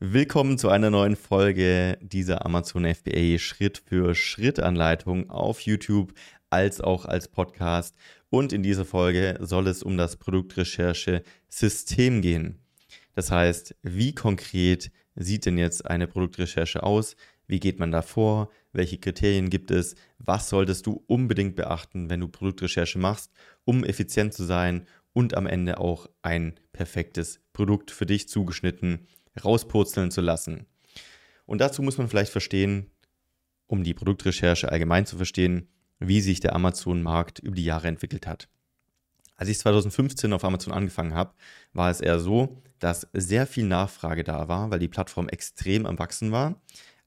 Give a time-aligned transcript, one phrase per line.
[0.00, 6.14] Willkommen zu einer neuen Folge dieser Amazon FBA Schritt für Schritt Anleitung auf YouTube
[6.50, 7.96] als auch als Podcast.
[8.30, 12.60] Und in dieser Folge soll es um das Produktrecherche-System gehen.
[13.16, 17.16] Das heißt, wie konkret sieht denn jetzt eine Produktrecherche aus?
[17.48, 18.50] Wie geht man da vor?
[18.72, 19.96] Welche Kriterien gibt es?
[20.18, 23.32] Was solltest du unbedingt beachten, wenn du Produktrecherche machst,
[23.64, 29.08] um effizient zu sein und am Ende auch ein perfektes Produkt für dich zugeschnitten
[29.44, 30.66] rauspurzeln zu lassen.
[31.46, 32.90] Und dazu muss man vielleicht verstehen,
[33.66, 38.48] um die Produktrecherche allgemein zu verstehen, wie sich der Amazon-Markt über die Jahre entwickelt hat.
[39.36, 41.32] Als ich 2015 auf Amazon angefangen habe,
[41.72, 45.98] war es eher so, dass sehr viel Nachfrage da war, weil die Plattform extrem am
[45.98, 46.60] Wachsen war,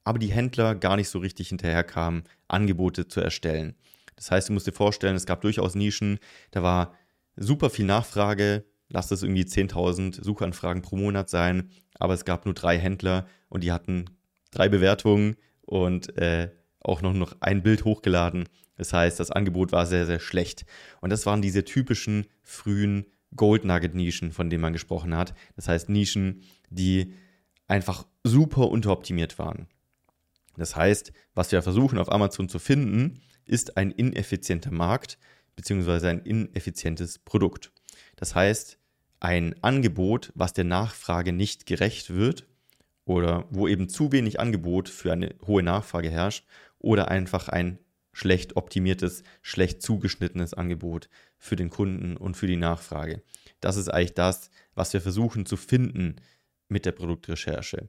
[0.04, 3.74] aber die Händler gar nicht so richtig hinterherkamen, Angebote zu erstellen.
[4.16, 6.18] Das heißt, du musst dir vorstellen, es gab durchaus Nischen,
[6.50, 6.94] da war
[7.36, 12.54] super viel Nachfrage, lass das irgendwie 10.000 Suchanfragen pro Monat sein, aber es gab nur
[12.54, 14.04] drei Händler und die hatten
[14.50, 18.48] drei Bewertungen und äh, auch noch, noch ein Bild hochgeladen.
[18.76, 20.66] Das heißt, das Angebot war sehr, sehr schlecht.
[21.00, 25.34] Und das waren diese typischen frühen Gold Nugget Nischen, von denen man gesprochen hat.
[25.56, 27.14] Das heißt, Nischen, die
[27.68, 29.68] einfach super unteroptimiert waren.
[30.56, 35.18] Das heißt, was wir versuchen auf Amazon zu finden, ist ein ineffizienter Markt
[35.56, 36.08] bzw.
[36.08, 37.72] ein ineffizientes Produkt.
[38.16, 38.78] Das heißt,
[39.22, 42.44] ein Angebot, was der Nachfrage nicht gerecht wird
[43.04, 46.44] oder wo eben zu wenig Angebot für eine hohe Nachfrage herrscht
[46.80, 47.78] oder einfach ein
[48.12, 53.22] schlecht optimiertes, schlecht zugeschnittenes Angebot für den Kunden und für die Nachfrage.
[53.60, 56.16] Das ist eigentlich das, was wir versuchen zu finden
[56.68, 57.88] mit der Produktrecherche.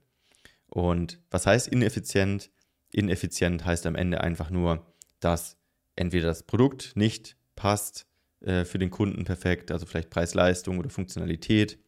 [0.68, 2.52] Und was heißt ineffizient?
[2.92, 4.86] Ineffizient heißt am Ende einfach nur,
[5.20, 5.58] dass
[5.96, 8.06] entweder das Produkt nicht passt
[8.44, 11.80] äh, für den Kunden perfekt, also vielleicht Preis-Leistung oder Funktionalität,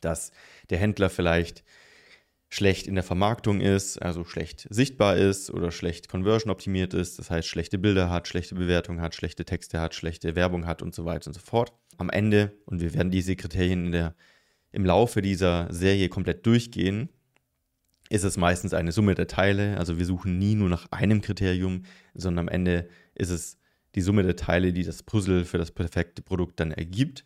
[0.00, 0.32] dass
[0.70, 1.64] der Händler vielleicht
[2.48, 7.30] schlecht in der Vermarktung ist, also schlecht sichtbar ist oder schlecht conversion optimiert ist, das
[7.30, 11.04] heißt schlechte Bilder hat, schlechte Bewertung hat, schlechte Texte hat, schlechte Werbung hat und so
[11.04, 11.72] weiter und so fort.
[11.98, 14.14] Am Ende, und wir werden diese Kriterien der,
[14.72, 17.10] im Laufe dieser Serie komplett durchgehen,
[18.08, 19.76] ist es meistens eine Summe der Teile.
[19.76, 21.84] Also wir suchen nie nur nach einem Kriterium,
[22.14, 23.58] sondern am Ende ist es
[23.94, 27.24] die Summe der Teile, die das Puzzle für das perfekte Produkt dann ergibt.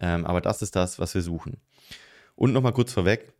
[0.00, 1.58] Ähm, aber das ist das, was wir suchen.
[2.34, 3.32] Und nochmal kurz vorweg,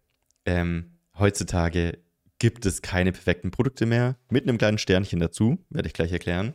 [0.47, 1.99] ähm, heutzutage
[2.39, 6.55] gibt es keine perfekten Produkte mehr, mit einem kleinen Sternchen dazu, werde ich gleich erklären.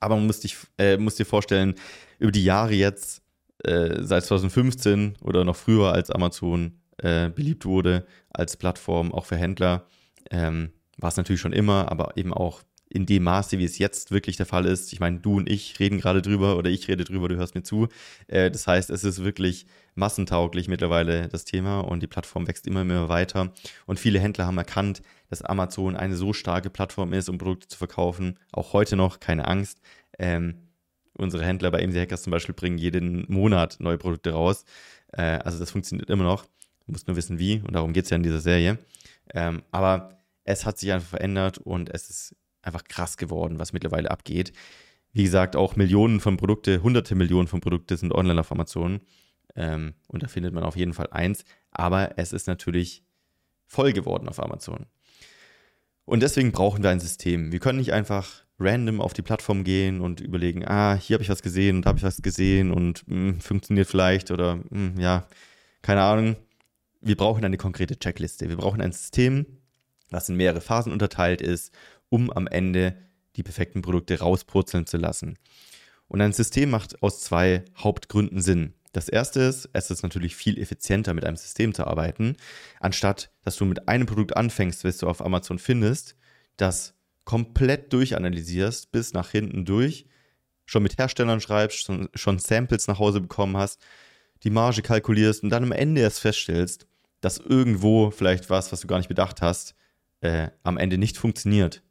[0.00, 1.74] Aber man muss, dich, äh, muss dir vorstellen,
[2.18, 3.22] über die Jahre jetzt,
[3.64, 9.36] äh, seit 2015 oder noch früher, als Amazon äh, beliebt wurde als Plattform, auch für
[9.36, 9.86] Händler,
[10.30, 14.10] ähm, war es natürlich schon immer, aber eben auch in dem Maße, wie es jetzt
[14.10, 14.92] wirklich der Fall ist.
[14.92, 17.62] Ich meine, du und ich reden gerade drüber oder ich rede drüber, du hörst mir
[17.62, 17.88] zu.
[18.28, 22.84] Äh, das heißt, es ist wirklich massentauglich mittlerweile das Thema und die Plattform wächst immer
[22.84, 23.52] mehr weiter.
[23.86, 27.78] Und viele Händler haben erkannt, dass Amazon eine so starke Plattform ist, um Produkte zu
[27.78, 28.38] verkaufen.
[28.52, 29.80] Auch heute noch, keine Angst.
[30.18, 30.68] Ähm,
[31.16, 34.64] unsere Händler bei AMC Hackers zum Beispiel bringen jeden Monat neue Produkte raus.
[35.12, 36.44] Äh, also das funktioniert immer noch.
[36.86, 37.60] Du musst nur wissen, wie.
[37.60, 38.78] Und darum geht es ja in dieser Serie.
[39.32, 44.10] Ähm, aber es hat sich einfach verändert und es ist einfach krass geworden, was mittlerweile
[44.10, 44.52] abgeht.
[45.12, 49.00] Wie gesagt, auch Millionen von Produkte, hunderte Millionen von Produkte sind online auf Amazon.
[49.54, 51.44] Ähm, und da findet man auf jeden Fall eins.
[51.70, 53.04] Aber es ist natürlich
[53.66, 54.86] voll geworden auf Amazon.
[56.04, 57.52] Und deswegen brauchen wir ein System.
[57.52, 61.30] Wir können nicht einfach random auf die Plattform gehen und überlegen, ah, hier habe ich
[61.30, 64.64] was gesehen und da habe ich was gesehen und mh, hm, funktioniert vielleicht oder mh,
[64.70, 65.26] hm, ja,
[65.82, 66.36] keine Ahnung.
[67.00, 68.48] Wir brauchen eine konkrete Checkliste.
[68.48, 69.46] Wir brauchen ein System,
[70.10, 71.72] was in mehrere Phasen unterteilt ist
[72.08, 72.96] um am Ende
[73.36, 75.38] die perfekten Produkte rauspurzeln zu lassen.
[76.08, 78.74] Und ein System macht aus zwei Hauptgründen Sinn.
[78.92, 82.36] Das erste ist, es ist natürlich viel effizienter mit einem System zu arbeiten,
[82.78, 86.14] anstatt dass du mit einem Produkt anfängst, was du auf Amazon findest,
[86.56, 86.94] das
[87.24, 90.06] komplett durchanalysierst, bis nach hinten durch,
[90.66, 93.80] schon mit Herstellern schreibst, schon, schon Samples nach Hause bekommen hast,
[94.44, 96.86] die Marge kalkulierst und dann am Ende erst feststellst,
[97.20, 99.74] dass irgendwo vielleicht was, was du gar nicht bedacht hast,
[100.20, 101.82] äh, am Ende nicht funktioniert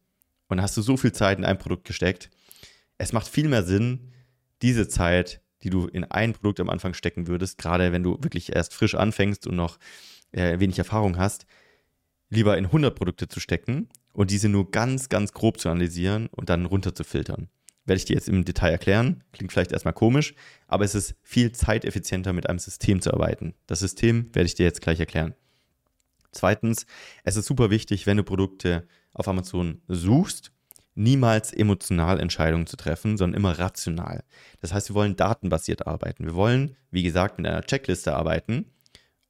[0.53, 2.29] und hast du so viel Zeit in ein Produkt gesteckt.
[2.97, 4.13] Es macht viel mehr Sinn,
[4.61, 8.55] diese Zeit, die du in ein Produkt am Anfang stecken würdest, gerade wenn du wirklich
[8.55, 9.77] erst frisch anfängst und noch
[10.31, 11.45] äh, wenig Erfahrung hast,
[12.29, 16.50] lieber in 100 Produkte zu stecken und diese nur ganz, ganz grob zu analysieren und
[16.50, 17.50] dann runter zu filtern.
[17.85, 19.23] Werde ich dir jetzt im Detail erklären.
[19.33, 20.33] Klingt vielleicht erstmal komisch,
[20.67, 23.55] aber es ist viel zeiteffizienter mit einem System zu arbeiten.
[23.67, 25.35] Das System werde ich dir jetzt gleich erklären.
[26.31, 26.85] Zweitens,
[27.23, 30.51] es ist super wichtig, wenn du Produkte auf Amazon suchst,
[30.95, 34.24] niemals emotional Entscheidungen zu treffen, sondern immer rational.
[34.62, 36.25] Das heißt, wir wollen datenbasiert arbeiten.
[36.25, 38.65] Wir wollen, wie gesagt, mit einer Checkliste arbeiten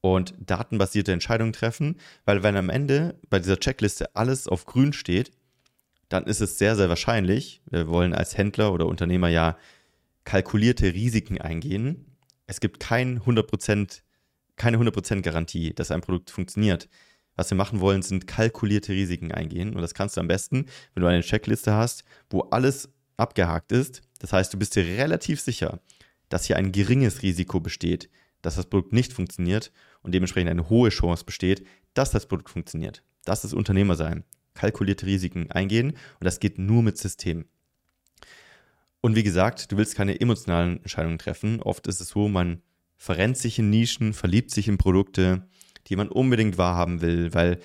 [0.00, 5.32] und datenbasierte Entscheidungen treffen, weil wenn am Ende bei dieser Checkliste alles auf grün steht,
[6.10, 9.56] dann ist es sehr, sehr wahrscheinlich, wir wollen als Händler oder Unternehmer ja
[10.24, 12.16] kalkulierte Risiken eingehen.
[12.46, 14.02] Es gibt kein 100%,
[14.56, 16.88] keine 100% Garantie, dass ein Produkt funktioniert.
[17.36, 19.74] Was wir machen wollen, sind kalkulierte Risiken eingehen.
[19.74, 24.02] Und das kannst du am besten, wenn du eine Checkliste hast, wo alles abgehakt ist.
[24.20, 25.80] Das heißt, du bist dir relativ sicher,
[26.28, 28.08] dass hier ein geringes Risiko besteht,
[28.42, 29.72] dass das Produkt nicht funktioniert
[30.02, 33.02] und dementsprechend eine hohe Chance besteht, dass das Produkt funktioniert.
[33.24, 34.24] Das ist Unternehmer sein.
[34.54, 37.46] Kalkulierte Risiken eingehen und das geht nur mit System.
[39.00, 41.60] Und wie gesagt, du willst keine emotionalen Entscheidungen treffen.
[41.60, 42.62] Oft ist es so, man
[42.96, 45.46] verrennt sich in Nischen, verliebt sich in Produkte,
[45.86, 47.58] die man unbedingt wahrhaben will, weil,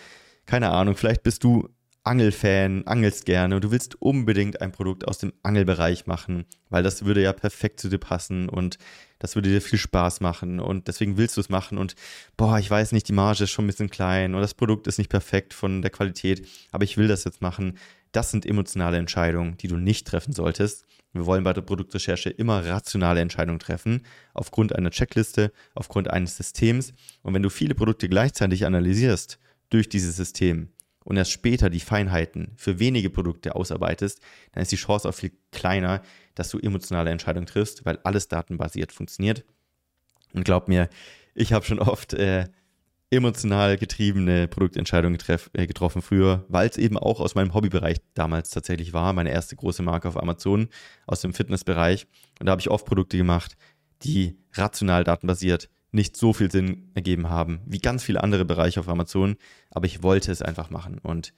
[0.45, 1.69] keine Ahnung, vielleicht bist du
[2.09, 7.05] Angelfan, angelst gerne und du willst unbedingt ein Produkt aus dem Angelbereich machen, weil das
[7.05, 8.79] würde ja perfekt zu dir passen und
[9.19, 11.93] das würde dir viel Spaß machen und deswegen willst du es machen und
[12.35, 14.97] boah, ich weiß nicht, die Marge ist schon ein bisschen klein und das Produkt ist
[14.97, 17.77] nicht perfekt von der Qualität, aber ich will das jetzt machen.
[18.11, 20.87] Das sind emotionale Entscheidungen, die du nicht treffen solltest.
[21.13, 24.01] Wir wollen bei der Produktrecherche immer rationale Entscheidungen treffen,
[24.33, 26.91] aufgrund einer Checkliste, aufgrund eines Systems.
[27.21, 29.37] Und wenn du viele Produkte gleichzeitig analysierst
[29.69, 30.69] durch dieses System,
[31.09, 34.21] und erst später die Feinheiten für wenige Produkte ausarbeitest,
[34.51, 36.03] dann ist die Chance auch viel kleiner,
[36.35, 39.43] dass du emotionale Entscheidungen triffst, weil alles datenbasiert funktioniert.
[40.33, 40.87] Und glaub mir,
[41.33, 42.47] ich habe schon oft äh,
[43.09, 45.17] emotional getriebene Produktentscheidungen
[45.53, 49.55] äh, getroffen früher, weil es eben auch aus meinem Hobbybereich damals tatsächlich war, meine erste
[49.55, 50.69] große Marke auf Amazon
[51.07, 52.05] aus dem Fitnessbereich.
[52.39, 53.57] Und da habe ich oft Produkte gemacht,
[54.03, 58.89] die rational datenbasiert nicht so viel Sinn ergeben haben wie ganz viele andere Bereiche auf
[58.89, 59.37] Amazon,
[59.71, 61.33] aber ich wollte es einfach machen und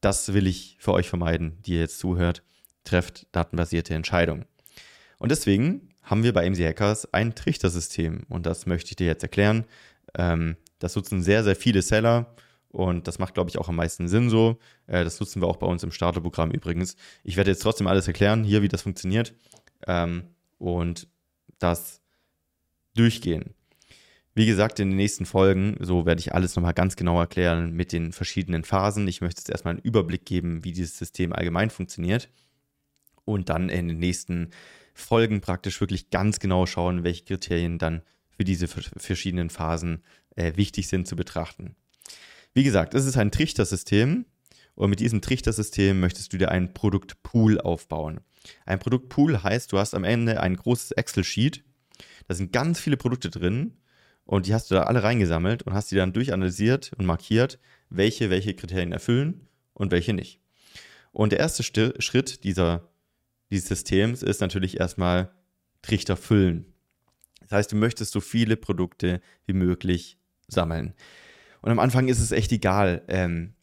[0.00, 2.42] das will ich für euch vermeiden, die ihr jetzt zuhört.
[2.84, 4.44] Trefft datenbasierte Entscheidungen.
[5.18, 9.22] Und deswegen haben wir bei MC Hackers ein Trichtersystem und das möchte ich dir jetzt
[9.22, 9.64] erklären.
[10.14, 12.34] Ähm, das nutzen sehr, sehr viele Seller
[12.68, 14.58] und das macht, glaube ich, auch am meisten Sinn so.
[14.86, 16.96] Äh, das nutzen wir auch bei uns im Starterprogramm übrigens.
[17.22, 19.32] Ich werde jetzt trotzdem alles erklären, hier, wie das funktioniert
[19.86, 20.24] ähm,
[20.58, 21.08] und
[21.58, 22.02] das
[22.94, 23.54] durchgehen.
[24.36, 27.92] Wie gesagt, in den nächsten Folgen, so werde ich alles nochmal ganz genau erklären mit
[27.92, 29.06] den verschiedenen Phasen.
[29.06, 32.28] Ich möchte jetzt erstmal einen Überblick geben, wie dieses System allgemein funktioniert.
[33.24, 34.50] Und dann in den nächsten
[34.92, 40.02] Folgen praktisch wirklich ganz genau schauen, welche Kriterien dann für diese verschiedenen Phasen
[40.34, 41.76] äh, wichtig sind zu betrachten.
[42.54, 44.26] Wie gesagt, es ist ein Trichtersystem
[44.74, 48.20] und mit diesem Trichtersystem möchtest du dir einen Produktpool aufbauen.
[48.66, 51.62] Ein Produktpool heißt, du hast am Ende ein großes Excel-Sheet,
[52.26, 53.74] da sind ganz viele Produkte drin
[54.24, 57.58] und die hast du da alle reingesammelt und hast die dann durchanalysiert und markiert,
[57.90, 60.40] welche welche Kriterien erfüllen und welche nicht.
[61.12, 62.88] Und der erste St Schritt dieser,
[63.50, 65.30] dieses Systems ist natürlich erstmal
[65.82, 66.74] Trichter füllen.
[67.40, 70.18] Das heißt, du möchtest so viele Produkte wie möglich
[70.48, 70.94] sammeln.
[71.60, 73.54] Und am Anfang ist es echt egal, ähm,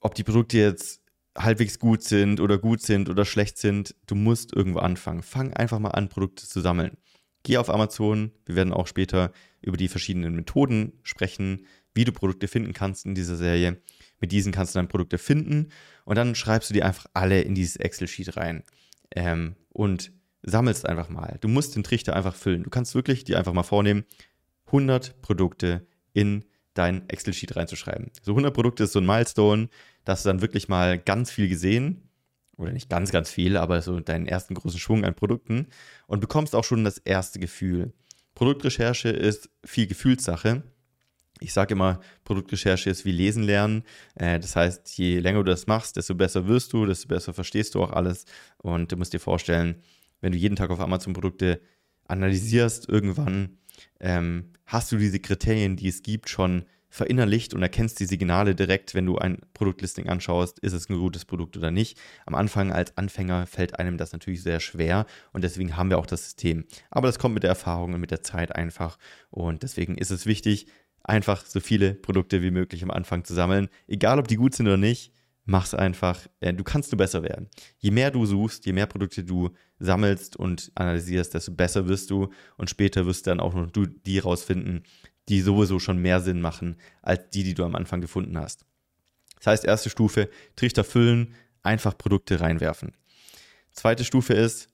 [0.00, 1.02] ob die Produkte jetzt
[1.36, 3.94] halbwegs gut sind oder gut sind oder schlecht sind.
[4.06, 5.22] Du musst irgendwo anfangen.
[5.22, 6.96] Fang einfach mal an, Produkte zu sammeln.
[7.46, 8.32] Geh auf Amazon.
[8.44, 11.64] Wir werden auch später über die verschiedenen Methoden sprechen,
[11.94, 13.80] wie du Produkte finden kannst in dieser Serie.
[14.18, 15.68] Mit diesen kannst du dann Produkte finden
[16.04, 18.64] und dann schreibst du die einfach alle in dieses Excel-Sheet rein
[19.14, 20.10] ähm, und
[20.42, 21.38] sammelst einfach mal.
[21.40, 22.64] Du musst den Trichter einfach füllen.
[22.64, 24.06] Du kannst wirklich dir einfach mal vornehmen,
[24.66, 26.44] 100 Produkte in
[26.74, 28.10] dein Excel-Sheet reinzuschreiben.
[28.22, 29.68] So 100 Produkte ist so ein Milestone,
[30.04, 32.05] dass du dann wirklich mal ganz viel gesehen
[32.56, 35.68] oder nicht ganz, ganz viel, aber so deinen ersten großen Schwung an Produkten
[36.06, 37.92] und bekommst auch schon das erste Gefühl.
[38.34, 40.62] Produktrecherche ist viel Gefühlssache.
[41.40, 43.82] Ich sage immer, Produktrecherche ist wie Lesen lernen.
[44.14, 47.74] Äh, das heißt, je länger du das machst, desto besser wirst du, desto besser verstehst
[47.74, 48.24] du auch alles.
[48.58, 49.82] Und du musst dir vorstellen,
[50.20, 51.60] wenn du jeden Tag auf Amazon Produkte
[52.08, 53.58] analysierst, irgendwann
[54.00, 58.94] ähm, hast du diese Kriterien, die es gibt, schon verinnerlicht und erkennst die Signale direkt,
[58.94, 61.98] wenn du ein Produktlisting anschaust, ist es ein gutes Produkt oder nicht.
[62.24, 66.06] Am Anfang als Anfänger fällt einem das natürlich sehr schwer und deswegen haben wir auch
[66.06, 66.64] das System.
[66.90, 68.98] Aber das kommt mit der Erfahrung und mit der Zeit einfach
[69.30, 70.66] und deswegen ist es wichtig,
[71.02, 74.66] einfach so viele Produkte wie möglich am Anfang zu sammeln, egal ob die gut sind
[74.66, 75.12] oder nicht.
[75.48, 76.26] Mach's einfach.
[76.40, 77.48] Äh, du kannst nur besser werden.
[77.78, 82.30] Je mehr du suchst, je mehr Produkte du sammelst und analysierst, desto besser wirst du.
[82.56, 84.82] Und später wirst du dann auch noch du die rausfinden,
[85.28, 88.64] die sowieso schon mehr Sinn machen als die, die du am Anfang gefunden hast.
[89.36, 92.92] Das heißt, erste Stufe, Trichter füllen, einfach Produkte reinwerfen.
[93.72, 94.68] Zweite Stufe ist,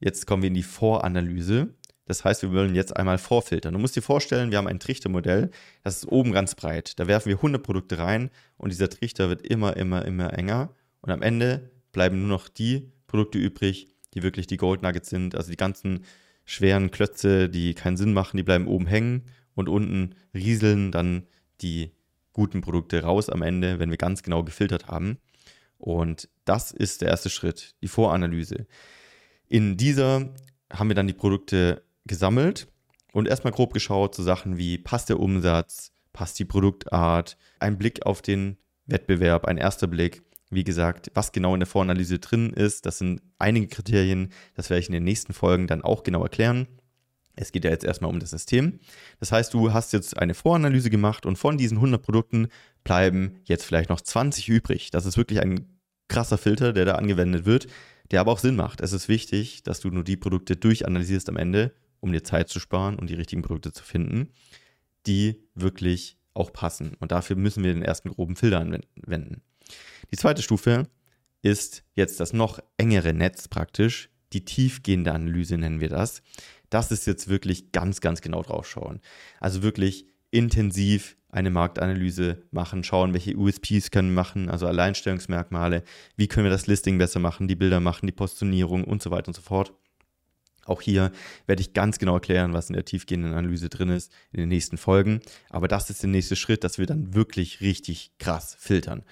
[0.00, 1.74] jetzt kommen wir in die Voranalyse.
[2.06, 3.74] Das heißt, wir wollen jetzt einmal vorfiltern.
[3.74, 5.50] Du musst dir vorstellen, wir haben ein Trichtermodell,
[5.82, 6.98] das ist oben ganz breit.
[7.00, 10.72] Da werfen wir 100 Produkte rein und dieser Trichter wird immer, immer, immer enger.
[11.00, 15.34] Und am Ende bleiben nur noch die Produkte übrig, die wirklich die Gold Nuggets sind.
[15.34, 16.04] Also die ganzen
[16.44, 19.24] schweren Klötze, die keinen Sinn machen, die bleiben oben hängen
[19.56, 21.26] und unten rieseln dann
[21.60, 21.90] die
[22.32, 25.18] guten Produkte raus am Ende, wenn wir ganz genau gefiltert haben.
[25.78, 28.66] Und das ist der erste Schritt, die Voranalyse.
[29.48, 30.28] In dieser
[30.72, 32.68] haben wir dann die Produkte gesammelt
[33.12, 37.78] und erstmal grob geschaut zu so Sachen wie passt der Umsatz, passt die Produktart, ein
[37.78, 40.22] Blick auf den Wettbewerb, ein erster Blick.
[40.50, 44.80] Wie gesagt, was genau in der Voranalyse drin ist, das sind einige Kriterien, das werde
[44.80, 46.68] ich in den nächsten Folgen dann auch genau erklären.
[47.36, 48.80] Es geht ja jetzt erstmal um das System.
[49.20, 52.48] Das heißt, du hast jetzt eine Voranalyse gemacht und von diesen 100 Produkten
[52.82, 54.90] bleiben jetzt vielleicht noch 20 übrig.
[54.90, 55.78] Das ist wirklich ein
[56.08, 57.66] krasser Filter, der da angewendet wird,
[58.10, 58.80] der aber auch Sinn macht.
[58.80, 62.58] Es ist wichtig, dass du nur die Produkte durchanalysierst am Ende, um dir Zeit zu
[62.58, 64.30] sparen und die richtigen Produkte zu finden,
[65.06, 66.96] die wirklich auch passen.
[67.00, 69.42] Und dafür müssen wir den ersten groben Filter anwenden.
[70.12, 70.88] Die zweite Stufe
[71.42, 74.10] ist jetzt das noch engere Netz praktisch.
[74.32, 76.22] Die tiefgehende Analyse nennen wir das
[76.70, 79.00] das ist jetzt wirklich ganz, ganz genau drauf schauen.
[79.40, 85.82] Also wirklich intensiv eine Marktanalyse machen, schauen, welche USPs können wir machen, also Alleinstellungsmerkmale,
[86.16, 89.28] wie können wir das Listing besser machen, die Bilder machen, die Positionierung und so weiter
[89.28, 89.72] und so fort.
[90.64, 91.12] Auch hier
[91.46, 94.78] werde ich ganz genau erklären, was in der tiefgehenden Analyse drin ist in den nächsten
[94.78, 95.20] Folgen.
[95.48, 99.04] Aber das ist der nächste Schritt, dass wir dann wirklich richtig krass filtern.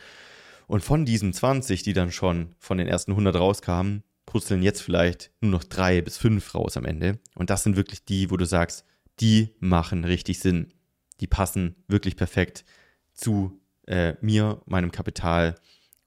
[0.67, 4.03] Und von diesen 20, die dann schon von den ersten 100 rauskamen,
[4.35, 7.21] purzeln jetzt vielleicht nur noch drei bis fünf raus am Ende.
[7.37, 8.85] Und das sind wirklich die, wo du sagst,
[9.21, 10.75] die machen richtig Sinn.
[11.21, 12.65] Die passen wirklich perfekt
[13.13, 15.55] zu äh, mir, meinem Kapital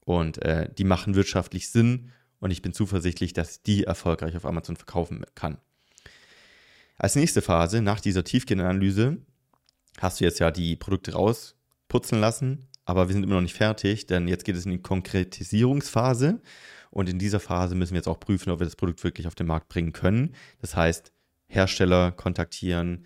[0.01, 4.45] und äh, die machen wirtschaftlich Sinn und ich bin zuversichtlich, dass ich die erfolgreich auf
[4.45, 5.59] Amazon verkaufen kann.
[6.97, 9.19] Als nächste Phase, nach dieser tiefgehenden Analyse,
[10.01, 14.05] hast du jetzt ja die Produkte rausputzen lassen, aber wir sind immer noch nicht fertig,
[14.05, 16.41] denn jetzt geht es in die Konkretisierungsphase
[16.89, 19.35] und in dieser Phase müssen wir jetzt auch prüfen, ob wir das Produkt wirklich auf
[19.35, 20.33] den Markt bringen können.
[20.59, 21.11] Das heißt,
[21.47, 23.05] Hersteller kontaktieren,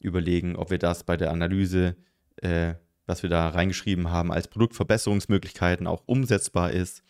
[0.00, 1.96] überlegen, ob wir das bei der Analyse,
[2.36, 2.74] äh,
[3.06, 7.02] was wir da reingeschrieben haben, als Produktverbesserungsmöglichkeiten auch umsetzbar ist.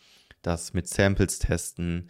[0.43, 2.09] Das mit Samples testen,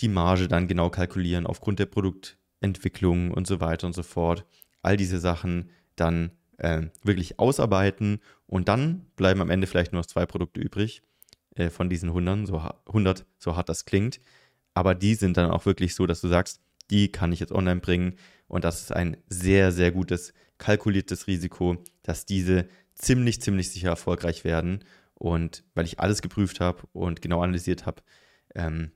[0.00, 4.44] die Marge dann genau kalkulieren aufgrund der Produktentwicklung und so weiter und so fort.
[4.82, 10.06] All diese Sachen dann äh, wirklich ausarbeiten und dann bleiben am Ende vielleicht nur noch
[10.06, 11.02] zwei Produkte übrig
[11.56, 14.20] äh, von diesen 100 so, 100, so hart das klingt.
[14.74, 17.80] Aber die sind dann auch wirklich so, dass du sagst, die kann ich jetzt online
[17.80, 18.16] bringen.
[18.48, 24.44] Und das ist ein sehr, sehr gutes, kalkuliertes Risiko, dass diese ziemlich, ziemlich sicher erfolgreich
[24.44, 24.84] werden.
[25.14, 28.02] Und weil ich alles geprüft habe und genau analysiert habe.
[28.54, 28.92] Ähm,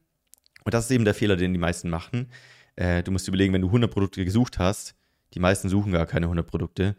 [0.64, 2.30] und das ist eben der Fehler, den die meisten machen.
[2.76, 4.94] Äh, du musst überlegen, wenn du 100 Produkte gesucht hast,
[5.34, 6.96] die meisten suchen gar keine 100 Produkte,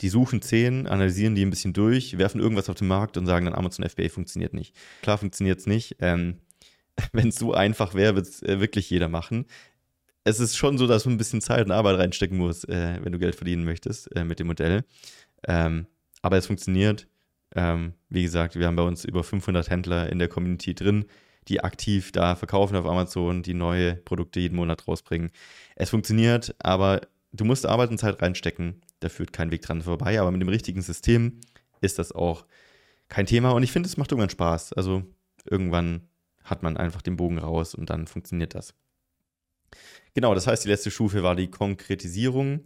[0.00, 3.44] die suchen 10, analysieren die ein bisschen durch, werfen irgendwas auf den Markt und sagen
[3.44, 4.74] dann, Amazon FBA funktioniert nicht.
[5.02, 5.96] Klar funktioniert es nicht.
[6.00, 6.38] Ähm,
[7.12, 9.46] Wenn es so einfach wäre, würde es äh, wirklich jeder machen.
[10.24, 13.12] Es ist schon so, dass du ein bisschen Zeit und Arbeit reinstecken musst, äh, wenn
[13.12, 14.84] du Geld verdienen möchtest äh, mit dem Modell.
[15.46, 15.86] Ähm,
[16.20, 17.08] aber es funktioniert.
[17.54, 21.06] Ähm, wie gesagt, wir haben bei uns über 500 Händler in der Community drin,
[21.48, 25.30] die aktiv da verkaufen auf Amazon, die neue Produkte jeden Monat rausbringen.
[25.74, 27.00] Es funktioniert, aber
[27.32, 30.20] du musst Arbeit und Zeit reinstecken da führt kein Weg dran vorbei.
[30.20, 31.40] Aber mit dem richtigen System
[31.80, 32.46] ist das auch
[33.08, 33.50] kein Thema.
[33.50, 34.72] Und ich finde, es macht irgendwann Spaß.
[34.74, 35.02] Also
[35.44, 36.08] irgendwann
[36.44, 38.74] hat man einfach den Bogen raus und dann funktioniert das.
[40.14, 42.60] Genau, das heißt, die letzte Stufe war die Konkretisierung.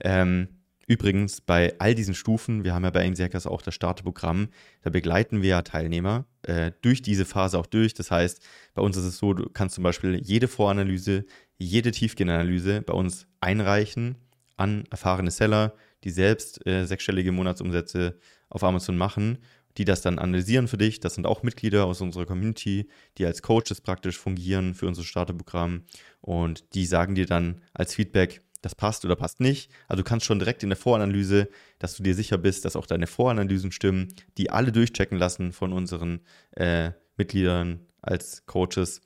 [0.00, 0.48] Ähm,
[0.86, 4.48] übrigens, bei all diesen Stufen, wir haben ja bei Inserkas auch das Starterprogramm,
[4.82, 7.94] da begleiten wir ja Teilnehmer äh, durch diese Phase auch durch.
[7.94, 11.24] Das heißt, bei uns ist es so, du kannst zum Beispiel jede Voranalyse,
[11.56, 14.16] jede Tiefgehanalyse bei uns einreichen
[14.60, 15.74] an erfahrene Seller,
[16.04, 19.38] die selbst äh, sechsstellige Monatsumsätze auf Amazon machen,
[19.76, 21.00] die das dann analysieren für dich.
[21.00, 22.88] Das sind auch Mitglieder aus unserer Community,
[23.18, 25.84] die als Coaches praktisch fungieren für unser Starterprogramm
[26.20, 29.70] und die sagen dir dann als Feedback, das passt oder passt nicht.
[29.88, 31.48] Also du kannst schon direkt in der Voranalyse,
[31.78, 35.72] dass du dir sicher bist, dass auch deine Voranalysen stimmen, die alle durchchecken lassen von
[35.72, 36.20] unseren
[36.56, 39.00] äh, Mitgliedern als Coaches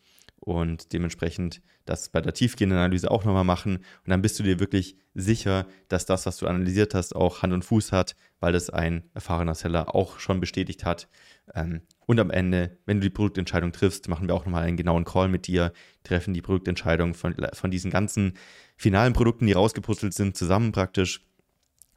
[0.45, 3.77] und dementsprechend das bei der tiefgehenden Analyse auch nochmal machen.
[3.77, 7.55] Und dann bist du dir wirklich sicher, dass das, was du analysiert hast, auch Hand
[7.55, 11.09] und Fuß hat, weil das ein erfahrener Seller auch schon bestätigt hat.
[11.55, 15.05] Ähm, und am Ende, wenn du die Produktentscheidung triffst, machen wir auch nochmal einen genauen
[15.05, 15.73] Call mit dir,
[16.03, 18.35] treffen die Produktentscheidung von, von diesen ganzen
[18.77, 21.25] finalen Produkten, die rausgepuzzelt sind, zusammen praktisch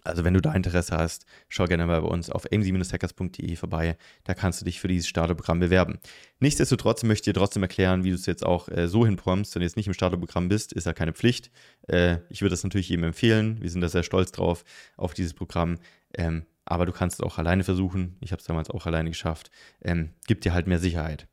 [0.08, 3.98] also wenn du da Interesse hast, schau gerne mal bei uns auf amc-hackers.de vorbei.
[4.24, 6.00] Da kannst du dich für dieses Starterprogramm bewerben.
[6.40, 9.54] Nichtsdestotrotz möchte ich dir trotzdem erklären, wie du es jetzt auch äh, so hinpommst.
[9.54, 11.52] Wenn du jetzt nicht im Starterprogramm bist, ist ja keine Pflicht.
[11.88, 13.62] Äh, ich würde das natürlich jedem empfehlen.
[13.62, 14.64] Wir sind da sehr stolz drauf,
[14.96, 15.78] auf dieses Programm.
[16.14, 18.18] Ähm, aber du kannst es auch alleine versuchen.
[18.20, 19.52] Ich habe es damals auch alleine geschafft.
[19.82, 21.28] Ähm, gibt dir halt mehr Sicherheit.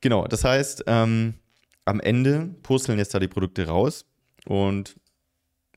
[0.00, 1.34] Genau, das heißt, ähm,
[1.84, 4.06] am Ende purzeln jetzt da die Produkte raus
[4.46, 4.96] und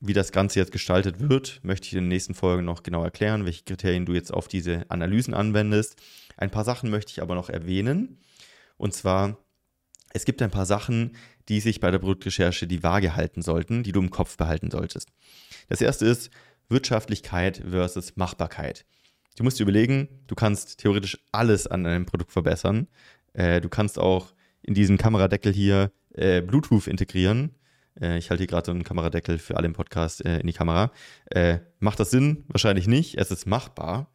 [0.06, 3.46] wie das Ganze jetzt gestaltet wird, möchte ich in den nächsten Folgen noch genau erklären,
[3.46, 5.96] welche Kriterien du jetzt auf diese Analysen anwendest.
[6.36, 8.18] Ein paar Sachen möchte ich aber noch erwähnen.
[8.76, 9.38] Und zwar,
[10.12, 11.16] es gibt ein paar Sachen,
[11.48, 15.08] die sich bei der Produktrecherche die Waage halten sollten, die du im Kopf behalten solltest.
[15.68, 16.30] Das erste ist
[16.68, 18.84] Wirtschaftlichkeit versus Machbarkeit.
[19.36, 22.88] Du musst dir überlegen, du kannst theoretisch alles an deinem Produkt verbessern.
[23.32, 24.32] Äh, du kannst auch
[24.62, 27.54] in diesen Kameradeckel hier äh, Bluetooth integrieren.
[28.00, 30.52] Äh, ich halte hier gerade so einen Kameradeckel für alle im Podcast äh, in die
[30.52, 30.92] Kamera.
[31.26, 32.44] Äh, macht das Sinn?
[32.48, 33.16] Wahrscheinlich nicht.
[33.18, 34.10] Es ist machbar.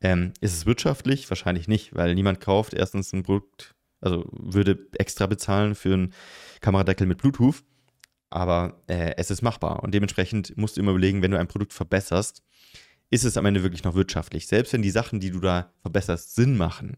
[0.00, 1.28] Ähm, ist es wirtschaftlich?
[1.30, 6.14] Wahrscheinlich nicht, weil niemand kauft erstens ein Produkt, also würde extra bezahlen für einen
[6.60, 7.62] Kameradeckel mit Bluetooth.
[8.30, 11.72] Aber äh, es ist machbar und dementsprechend musst du immer überlegen, wenn du ein Produkt
[11.72, 12.42] verbesserst,
[13.10, 14.48] ist es am Ende wirklich noch wirtschaftlich.
[14.48, 16.96] Selbst wenn die Sachen, die du da verbesserst, Sinn machen,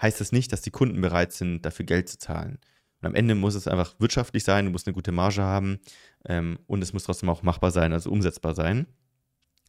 [0.00, 2.58] heißt das nicht, dass die Kunden bereit sind, dafür Geld zu zahlen.
[3.00, 5.78] Und am Ende muss es einfach wirtschaftlich sein, du musst eine gute Marge haben
[6.26, 8.86] ähm, und es muss trotzdem auch machbar sein, also umsetzbar sein.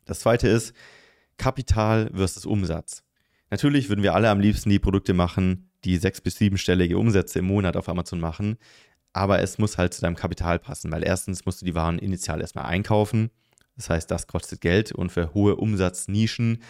[0.06, 0.74] Das zweite ist
[1.38, 3.04] Kapital versus Umsatz.
[3.52, 7.46] Natürlich würden wir alle am liebsten die Produkte machen, die sechs- bis siebenstellige Umsätze im
[7.46, 8.58] Monat auf Amazon machen,
[9.14, 12.42] aber es muss halt zu deinem Kapital passen, weil erstens musst du die Waren initial
[12.42, 13.30] erstmal einkaufen.
[13.76, 16.62] Das heißt, das kostet Geld und für hohe Umsatznischen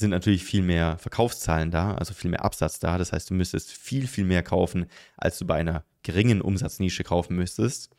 [0.00, 2.98] sind natürlich viel mehr Verkaufszahlen da, also viel mehr Absatz da.
[2.98, 7.36] Das heißt, du müsstest viel, viel mehr kaufen, als du bei einer geringen Umsatznische kaufen
[7.36, 7.90] müsstest.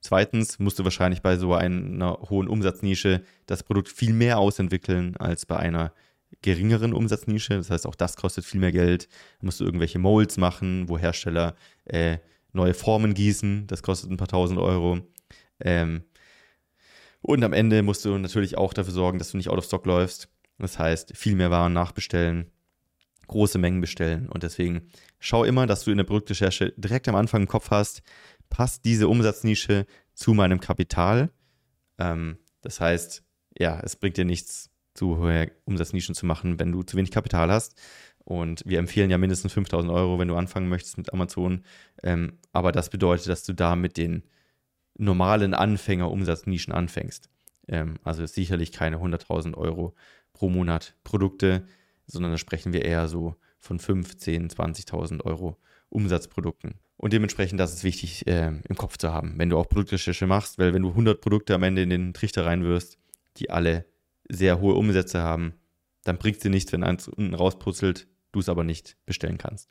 [0.00, 5.46] Zweitens musst du wahrscheinlich bei so einer hohen Umsatznische das Produkt viel mehr ausentwickeln als
[5.46, 5.92] bei einer
[6.42, 7.56] geringeren Umsatznische.
[7.56, 9.08] Das heißt, auch das kostet viel mehr Geld.
[9.40, 12.18] Da musst du irgendwelche Molds machen, wo Hersteller äh,
[12.52, 13.66] neue Formen gießen.
[13.66, 15.00] Das kostet ein paar tausend Euro.
[15.60, 16.04] Ähm,
[17.20, 19.86] und am Ende musst du natürlich auch dafür sorgen, dass du nicht out of stock
[19.86, 20.28] läufst.
[20.58, 22.50] Das heißt, viel mehr Waren nachbestellen,
[23.28, 24.28] große Mengen bestellen.
[24.28, 28.02] Und deswegen schau immer, dass du in der Produktrecherche direkt am Anfang im Kopf hast,
[28.48, 31.30] passt diese Umsatznische zu meinem Kapital.
[31.98, 33.22] Ähm, das heißt,
[33.58, 37.52] ja, es bringt dir nichts, zu hohe Umsatznischen zu machen, wenn du zu wenig Kapital
[37.52, 37.80] hast.
[38.24, 41.62] Und wir empfehlen ja mindestens 5000 Euro, wenn du anfangen möchtest mit Amazon.
[42.02, 44.24] Ähm, aber das bedeutet, dass du da mit den
[44.98, 47.30] normalen Anfänger-Umsatznischen anfängst.
[47.68, 49.94] Ähm, also sicherlich keine 100.000 Euro
[50.38, 51.66] pro Monat Produkte,
[52.06, 55.56] sondern da sprechen wir eher so von 15.000, 20.000 Euro
[55.88, 56.74] Umsatzprodukten.
[56.96, 60.58] Und dementsprechend, das ist wichtig äh, im Kopf zu haben, wenn du auch Produktrecherche machst,
[60.58, 62.98] weil wenn du 100 Produkte am Ende in den Trichter reinwirfst,
[63.38, 63.84] die alle
[64.28, 65.54] sehr hohe Umsätze haben,
[66.04, 69.68] dann bringt dir nichts, wenn eins unten rausputzelt, du es aber nicht bestellen kannst.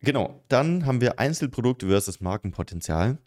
[0.00, 3.18] Genau, dann haben wir Einzelprodukt versus Markenpotenzial.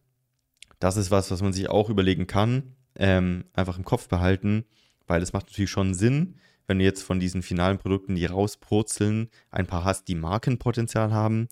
[0.80, 4.66] Das ist was, was man sich auch überlegen kann, ähm, einfach im Kopf behalten
[5.10, 6.36] weil es macht natürlich schon Sinn,
[6.68, 11.48] wenn du jetzt von diesen finalen Produkten, die rauspurzeln, ein paar hast, die Markenpotenzial haben.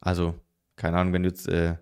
[0.00, 0.34] Also,
[0.76, 1.76] keine Ahnung, wenn du jetzt äh,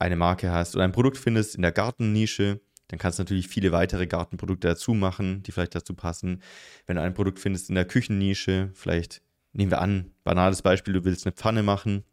[0.00, 3.70] eine Marke hast oder ein Produkt findest in der Gartennische, dann kannst du natürlich viele
[3.70, 6.42] weitere Gartenprodukte dazu machen, die vielleicht dazu passen.
[6.86, 11.04] Wenn du ein Produkt findest in der Küchennische, vielleicht nehmen wir an, banales Beispiel, du
[11.04, 12.04] willst eine Pfanne machen,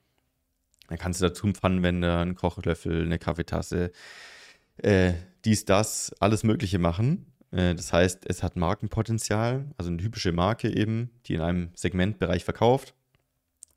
[0.88, 3.92] dann kannst du dazu einen Pfannenwender, einen Kochlöffel, eine Kaffeetasse,
[4.78, 5.13] äh,
[5.46, 7.26] dies, das, alles Mögliche machen.
[7.52, 12.44] Äh, das heißt, es hat Markenpotenzial, also eine typische Marke eben, die in einem Segmentbereich
[12.44, 12.94] verkauft.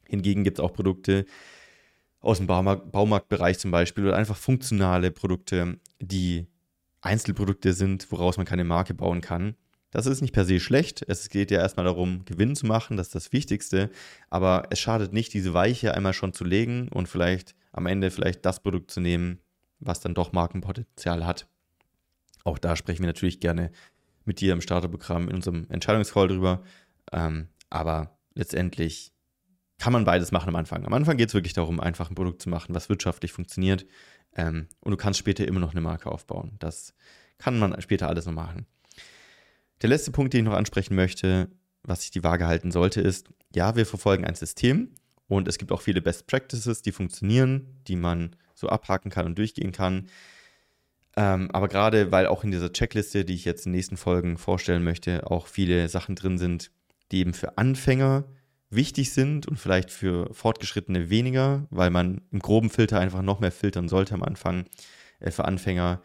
[0.08, 1.24] Hingegen gibt es auch Produkte
[2.20, 6.46] aus dem Baumarkt, Baumarktbereich zum Beispiel oder einfach funktionale Produkte, die
[7.00, 9.56] Einzelprodukte sind, woraus man keine Marke bauen kann.
[9.90, 11.04] Das ist nicht per se schlecht.
[11.06, 13.90] Es geht ja erstmal darum, Gewinn zu machen, das ist das Wichtigste.
[14.30, 18.46] Aber es schadet nicht, diese Weiche einmal schon zu legen und vielleicht am Ende vielleicht
[18.46, 19.40] das Produkt zu nehmen,
[19.80, 21.46] was dann doch Markenpotenzial hat.
[22.44, 23.70] Auch da sprechen wir natürlich gerne
[24.24, 26.62] mit dir im Starterprogramm in unserem Entscheidungscall drüber.
[27.12, 29.12] Ähm, aber letztendlich
[29.78, 30.84] kann man beides machen am Anfang.
[30.84, 33.86] Am Anfang geht es wirklich darum, einfach ein Produkt zu machen, was wirtschaftlich funktioniert.
[34.36, 36.52] Ähm, und du kannst später immer noch eine Marke aufbauen.
[36.58, 36.94] Das
[37.38, 38.66] kann man später alles noch machen.
[39.82, 41.48] Der letzte Punkt, den ich noch ansprechen möchte,
[41.82, 44.94] was sich die Waage halten sollte, ist, ja, wir verfolgen ein System
[45.26, 49.36] und es gibt auch viele Best Practices, die funktionieren, die man so abhaken kann und
[49.36, 50.06] durchgehen kann.
[51.16, 54.38] Ähm, aber gerade weil auch in dieser Checkliste, die ich jetzt in den nächsten Folgen
[54.38, 56.70] vorstellen möchte, auch viele Sachen drin sind,
[57.10, 58.24] die eben für Anfänger
[58.70, 63.52] wichtig sind und vielleicht für Fortgeschrittene weniger, weil man im groben Filter einfach noch mehr
[63.52, 64.64] filtern sollte am Anfang
[65.20, 66.00] äh, für Anfänger.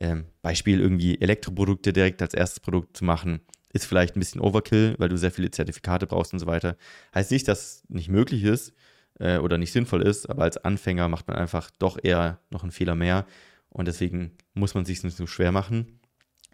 [0.00, 3.40] Ähm, Beispiel irgendwie Elektroprodukte direkt als erstes Produkt zu machen,
[3.72, 6.76] ist vielleicht ein bisschen Overkill, weil du sehr viele Zertifikate brauchst und so weiter.
[7.14, 8.72] Heißt nicht, dass es nicht möglich ist
[9.18, 12.72] äh, oder nicht sinnvoll ist, aber als Anfänger macht man einfach doch eher noch einen
[12.72, 13.26] Fehler mehr
[13.72, 16.00] und deswegen muss man sich nicht so schwer machen.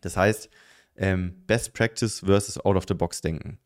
[0.00, 0.48] Das heißt,
[0.96, 3.58] ähm, Best Practice versus Out of the Box denken.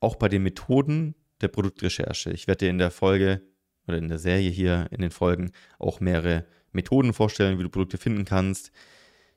[0.00, 2.30] Auch bei den Methoden der Produktrecherche.
[2.30, 3.42] Ich werde dir in der Folge
[3.86, 7.98] oder in der Serie hier in den Folgen auch mehrere Methoden vorstellen, wie du Produkte
[7.98, 8.72] finden kannst.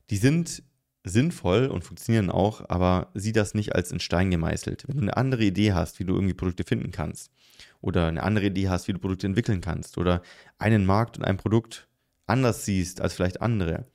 [0.10, 0.64] die sind
[1.04, 4.88] sinnvoll und funktionieren auch, aber sieh das nicht als in Stein gemeißelt.
[4.88, 7.32] Wenn du eine andere Idee hast, wie du irgendwie Produkte finden kannst,
[7.82, 10.22] oder eine andere Idee hast, wie du Produkte entwickeln kannst, oder
[10.58, 11.88] einen Markt und ein Produkt
[12.28, 13.88] anders siehst als vielleicht andere,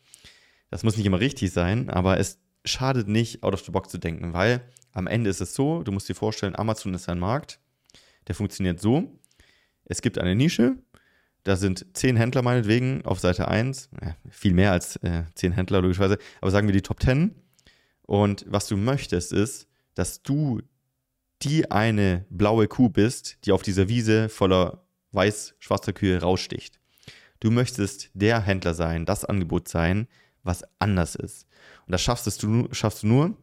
[0.70, 3.98] das muss nicht immer richtig sein, aber es schadet nicht, out of the box zu
[3.98, 7.60] denken, weil am Ende ist es so, du musst dir vorstellen, Amazon ist ein Markt,
[8.28, 9.18] der funktioniert so,
[9.84, 10.76] es gibt eine Nische,
[11.44, 15.80] da sind zehn Händler meinetwegen auf Seite 1, ja, viel mehr als äh, zehn Händler
[15.80, 17.34] logischerweise, aber sagen wir die Top 10.
[18.02, 20.60] Und was du möchtest ist, dass du
[21.42, 26.78] die eine blaue Kuh bist, die auf dieser Wiese voller weiß-schwarzer Kühe raussticht.
[27.42, 30.06] Du möchtest der Händler sein, das Angebot sein,
[30.44, 31.48] was anders ist.
[31.86, 33.36] Und das schaffst du, schaffst du nur,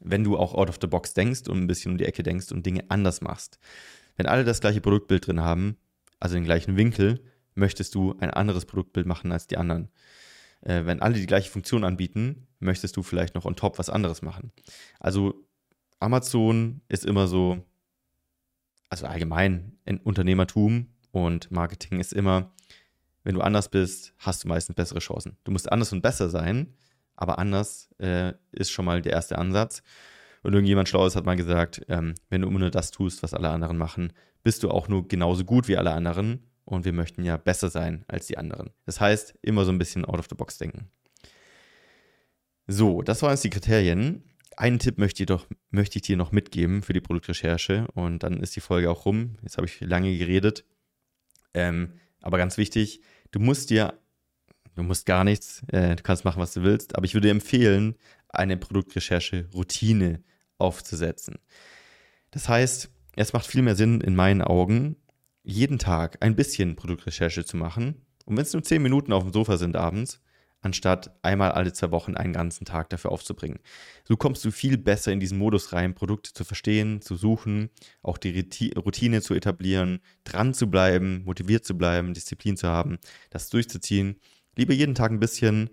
[0.00, 2.52] wenn du auch out of the box denkst und ein bisschen um die Ecke denkst
[2.52, 3.58] und Dinge anders machst.
[4.16, 5.76] Wenn alle das gleiche Produktbild drin haben,
[6.18, 7.20] also den gleichen Winkel,
[7.54, 9.90] möchtest du ein anderes Produktbild machen als die anderen.
[10.62, 14.22] Äh, wenn alle die gleiche Funktion anbieten, möchtest du vielleicht noch on top was anderes
[14.22, 14.52] machen.
[15.00, 15.34] Also
[16.00, 17.62] Amazon ist immer so,
[18.88, 22.54] also allgemein in Unternehmertum und Marketing ist immer,
[23.28, 25.36] wenn du anders bist, hast du meistens bessere Chancen.
[25.44, 26.72] Du musst anders und besser sein,
[27.14, 29.82] aber anders äh, ist schon mal der erste Ansatz.
[30.42, 33.50] Und irgendjemand Schlaues hat mal gesagt, ähm, wenn du immer nur das tust, was alle
[33.50, 37.36] anderen machen, bist du auch nur genauso gut wie alle anderen und wir möchten ja
[37.36, 38.70] besser sein als die anderen.
[38.86, 40.88] Das heißt, immer so ein bisschen out of the box denken.
[42.66, 44.24] So, das waren jetzt die Kriterien.
[44.56, 48.40] Einen Tipp möchte ich, doch, möchte ich dir noch mitgeben für die Produktrecherche und dann
[48.40, 49.36] ist die Folge auch rum.
[49.42, 50.64] Jetzt habe ich lange geredet.
[51.52, 53.94] Ähm, aber ganz wichtig, du musst dir,
[54.74, 57.32] du musst gar nichts, äh, du kannst machen, was du willst, aber ich würde dir
[57.32, 57.96] empfehlen,
[58.28, 60.22] eine Produktrecherche-Routine
[60.58, 61.38] aufzusetzen.
[62.30, 64.96] Das heißt, es macht viel mehr Sinn in meinen Augen,
[65.42, 68.02] jeden Tag ein bisschen Produktrecherche zu machen.
[68.26, 70.20] Und wenn es nur 10 Minuten auf dem Sofa sind abends,
[70.68, 73.58] anstatt einmal alle zwei Wochen einen ganzen Tag dafür aufzubringen.
[74.04, 77.70] So kommst du viel besser in diesen Modus rein, Produkte zu verstehen, zu suchen,
[78.02, 82.98] auch die Routine zu etablieren, dran zu bleiben, motiviert zu bleiben, Disziplin zu haben,
[83.30, 84.20] das durchzuziehen.
[84.56, 85.70] Lieber jeden Tag ein bisschen,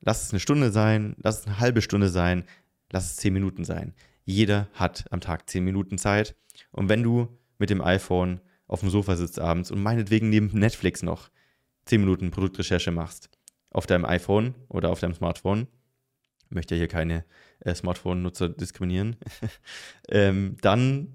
[0.00, 2.44] lass es eine Stunde sein, lass es eine halbe Stunde sein,
[2.90, 3.94] lass es 10 Minuten sein.
[4.24, 6.34] Jeder hat am Tag 10 Minuten Zeit
[6.72, 11.02] und wenn du mit dem iPhone auf dem Sofa sitzt abends und meinetwegen neben Netflix
[11.02, 11.30] noch
[11.84, 13.30] 10 Minuten Produktrecherche machst,
[13.70, 15.68] auf deinem iPhone oder auf deinem Smartphone,
[16.46, 17.24] ich möchte hier keine
[17.60, 19.16] äh, Smartphone-Nutzer diskriminieren,
[20.08, 21.14] ähm, dann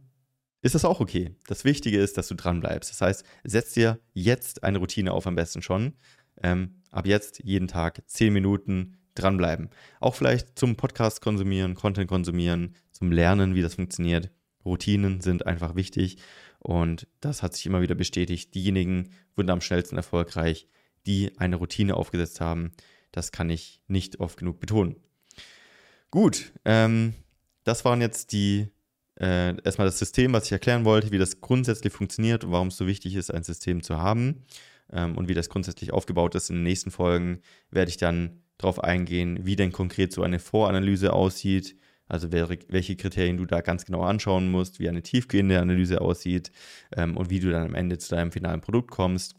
[0.62, 1.36] ist das auch okay.
[1.48, 2.89] Das Wichtige ist, dass du dran bleibst.
[2.89, 5.94] Das heißt, setz dir jetzt eine Routine auf, am besten schon.
[6.42, 9.70] Ähm, ab jetzt jeden Tag 10 Minuten dranbleiben.
[10.00, 14.32] Auch vielleicht zum Podcast konsumieren, Content konsumieren, zum Lernen, wie das funktioniert.
[14.66, 16.18] Routinen sind einfach wichtig
[16.60, 18.56] und das hat sich immer wieder bestätigt.
[18.56, 20.68] Diejenigen wurden am schnellsten erfolgreich,
[21.06, 22.72] die eine Routine aufgesetzt haben.
[23.12, 24.96] Das kann ich nicht oft genug betonen.
[26.12, 27.13] Gut, ähm,
[27.63, 28.68] das waren jetzt die
[29.20, 32.78] äh, erstmal das System, was ich erklären wollte, wie das grundsätzlich funktioniert und warum es
[32.78, 34.46] so wichtig ist, ein System zu haben
[34.92, 36.50] ähm, und wie das grundsätzlich aufgebaut ist.
[36.50, 41.13] In den nächsten Folgen werde ich dann darauf eingehen, wie denn konkret so eine Voranalyse
[41.13, 41.76] aussieht,
[42.08, 46.52] also welche Kriterien du da ganz genau anschauen musst, wie eine tiefgehende Analyse aussieht
[46.96, 49.36] ähm, und wie du dann am Ende zu deinem finalen Produkt kommst.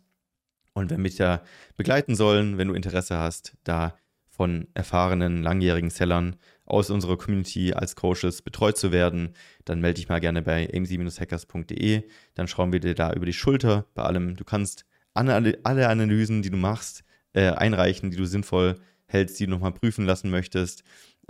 [0.74, 1.42] Und wenn mich da
[1.76, 3.96] begleiten sollen, wenn du Interesse hast, da
[4.28, 9.34] von erfahrenen, langjährigen Sellern aus unserer Community als Coaches betreut zu werden,
[9.64, 12.02] dann melde dich mal gerne bei amc-hackers.de.
[12.34, 14.34] Dann schauen wir dir da über die Schulter bei allem.
[14.34, 19.52] Du kannst alle, Analysen, die du machst, äh, einreichen, die du sinnvoll hältst, die du
[19.52, 20.82] nochmal prüfen lassen möchtest.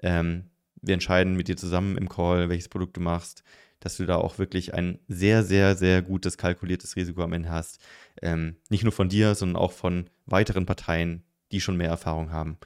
[0.02, 3.42] Ähm, wir entscheiden mit dir zusammen im Call, welches Produkt du machst,
[3.84, 7.78] dass du da auch wirklich ein sehr, sehr, sehr gutes kalkuliertes Risiko am Ende hast.
[8.22, 12.56] Ähm, nicht nur von dir, sondern auch von weiteren Parteien, die schon mehr Erfahrung haben.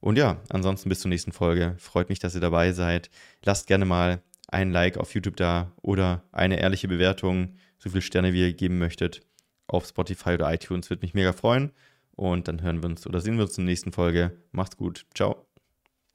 [0.00, 1.76] Und ja, ansonsten bis zur nächsten Folge.
[1.78, 3.10] Freut mich, dass ihr dabei seid.
[3.44, 8.32] Lasst gerne mal ein Like auf YouTube da oder eine ehrliche Bewertung, so viele Sterne
[8.32, 9.20] wie ihr geben möchtet,
[9.66, 10.88] auf Spotify oder iTunes.
[10.88, 11.72] Würde mich mega freuen.
[12.12, 14.32] Und dann hören wir uns oder sehen wir uns in der nächsten Folge.
[14.52, 15.04] Macht's gut.
[15.14, 15.46] Ciao.